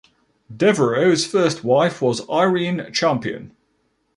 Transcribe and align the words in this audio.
Devereaux's 0.51 1.27
first 1.27 1.63
wife 1.63 2.01
was 2.01 2.27
Irene 2.27 2.91
Champion. 2.91 3.55